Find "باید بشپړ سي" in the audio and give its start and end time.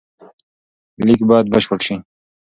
1.29-1.95